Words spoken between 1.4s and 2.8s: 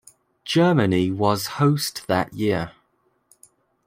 host that year.